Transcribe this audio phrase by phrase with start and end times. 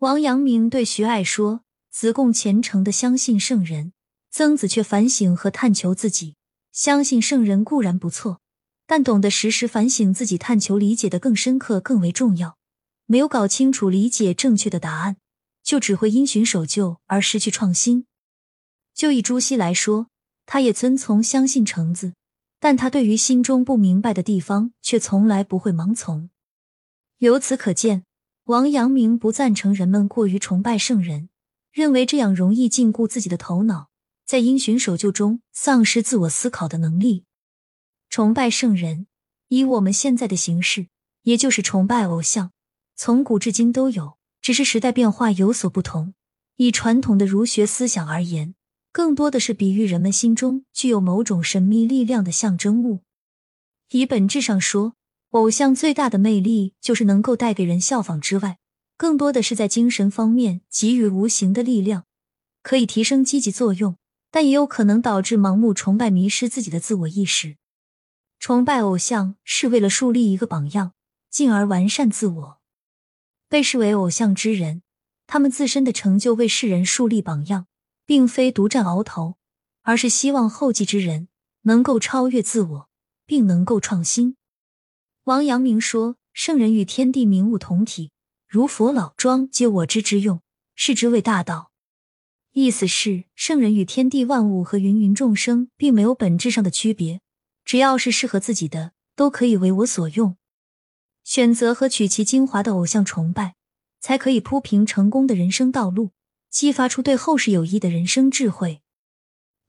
[0.00, 3.94] 王阳明对徐爱说：“子贡虔诚的相信圣人，
[4.30, 6.36] 曾子却反省和探求自己。
[6.70, 8.42] 相信圣人固然不错，
[8.86, 12.58] 但懂得时时反省自己、探求理解的更深刻更为重要。
[13.06, 15.16] 没有搞清楚、理解正确的答案，
[15.62, 18.04] 就只会因循守旧而失去创新。”
[18.92, 20.08] 就以朱熹来说，
[20.44, 22.12] 他也遵从相信橙子，
[22.60, 26.28] 但他对于心中不明白的地方，却从来不会盲从。
[27.16, 28.04] 由此可见，
[28.46, 31.30] 王阳明不赞成人们过于崇拜圣人，
[31.72, 33.88] 认为这样容易禁锢自己的头脑，
[34.24, 37.24] 在因循守旧中丧失自我思考的能力。
[38.08, 39.08] 崇拜圣人，
[39.48, 40.86] 以我们现在的形式，
[41.22, 42.52] 也就是崇拜偶像，
[42.94, 46.14] 从古至今都有，只是时代变化有所不同。
[46.54, 48.54] 以传统的儒学思想而言，
[48.92, 53.00] 更多的是比喻人们心中具有某种神秘力量的象征物。
[53.90, 54.92] 以本质上说。
[55.36, 58.56] 偶像最大的魅力就是能够带给人效仿之外，
[58.96, 62.06] 更多的是在精神方面给予无形的力量，
[62.62, 63.98] 可以提升积极作用，
[64.30, 67.58] 但也有可能导致盲目崇拜，迷失自己的自我意识。
[68.40, 70.92] 崇拜偶像是为了树立一个榜样，
[71.28, 72.58] 进而完善自我。
[73.50, 74.80] 被视为偶像之人，
[75.26, 77.66] 他们自身的成就为世人树立榜样，
[78.06, 79.36] 并非独占鳌头，
[79.82, 81.28] 而是希望后继之人
[81.64, 82.88] 能够超越自我，
[83.26, 84.35] 并能够创新。
[85.26, 88.12] 王阳明说：“圣人与天地明物同体，
[88.46, 90.40] 如佛老庄，皆我知之用，
[90.76, 91.72] 是之谓大道。”
[92.54, 97.22] 意思是，圣人与天地万物和芸芸众生并没有本质上的区别，
[97.64, 100.36] 只要是适合自己的，都可以为我所用。
[101.24, 103.56] 选择和取其精华的偶像崇拜，
[103.98, 106.12] 才可以铺平成功的人生道路，
[106.48, 108.80] 激发出对后世有益的人生智慧。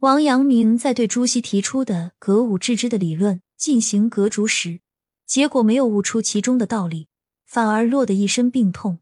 [0.02, 4.82] 王阳明在对朱熹提出的格物致知的理论进行格逐时，
[5.28, 7.10] 结果没有悟出其中的道理，
[7.46, 9.00] 反而落得一身病痛。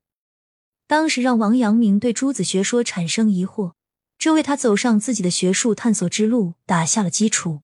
[0.87, 3.73] 当时让王阳明对诸子学说产生疑惑，
[4.17, 7.61] 这为他走上自己的学术探索之路打下了基础。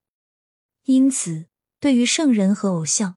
[0.86, 1.48] 因此，
[1.80, 3.16] 对于圣人和偶像，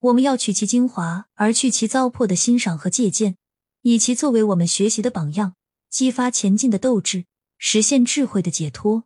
[0.00, 3.36] 我们要取其精华，而去其糟粕的欣赏和借鉴，
[3.82, 5.54] 以其作为我们学习的榜样，
[5.90, 7.26] 激发前进的斗志，
[7.58, 9.04] 实现智慧的解脱。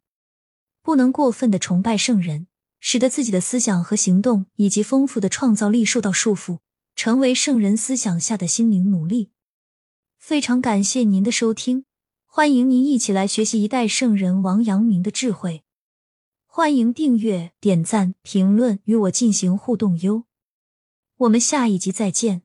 [0.83, 2.49] 不能过分的崇拜圣人。
[2.81, 6.59] 使得自己的思想和行动以及丰富的创造力受到束缚，
[6.97, 9.31] 成为圣人思想下的心灵奴隶。
[10.19, 11.85] 非常感谢您的收听，
[12.27, 15.63] 欢迎您一起来学习一代圣人王阳明的智慧。
[16.47, 20.25] 欢迎订阅、点赞、评论，与我进行互动哟。
[21.19, 22.43] 我们下一集再见。